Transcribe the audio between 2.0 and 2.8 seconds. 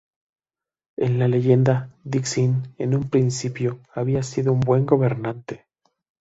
Di Xin,